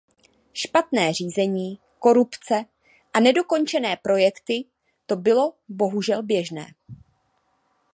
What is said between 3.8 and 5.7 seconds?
projekty, to bylo